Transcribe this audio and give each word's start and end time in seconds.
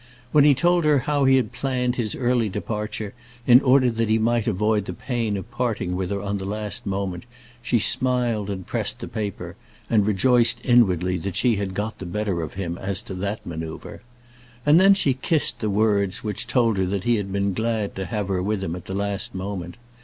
When 0.31 0.45
he 0.45 0.55
told 0.55 0.83
her 0.83 1.01
how 1.01 1.25
he 1.25 1.35
had 1.35 1.51
planned 1.51 1.95
his 1.95 2.15
early 2.15 2.49
departure 2.49 3.13
in 3.45 3.61
order 3.61 3.91
that 3.91 4.09
he 4.09 4.17
might 4.17 4.47
avoid 4.47 4.85
the 4.85 4.93
pain 4.93 5.37
of 5.37 5.51
parting 5.51 5.95
with 5.95 6.09
her 6.09 6.19
on 6.23 6.39
the 6.39 6.45
last 6.45 6.87
moment, 6.87 7.25
she 7.61 7.77
smiled 7.77 8.49
and 8.49 8.65
pressed 8.65 8.97
the 8.99 9.07
paper, 9.07 9.55
and 9.91 10.03
rejoiced 10.07 10.59
inwardly 10.63 11.17
that 11.19 11.35
she 11.35 11.57
had 11.57 11.75
got 11.75 11.99
the 11.99 12.07
better 12.07 12.41
of 12.41 12.55
him 12.55 12.79
as 12.79 13.03
to 13.03 13.13
that 13.13 13.45
manoeuvre. 13.45 13.99
And 14.65 14.79
then 14.79 14.95
she 14.95 15.13
kissed 15.13 15.59
the 15.59 15.69
words 15.69 16.23
which 16.23 16.47
told 16.47 16.77
her 16.77 16.87
that 16.87 17.03
he 17.03 17.17
had 17.17 17.31
been 17.31 17.53
glad 17.53 17.93
to 17.97 18.05
have 18.05 18.27
her 18.29 18.41
with 18.41 18.63
him 18.63 18.75
at 18.75 18.85
the 18.85 18.95
last 18.95 19.35
moment. 19.35 19.77